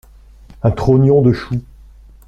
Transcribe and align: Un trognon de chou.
Un 0.63 0.71
trognon 0.71 1.21
de 1.21 1.31
chou. 1.31 1.61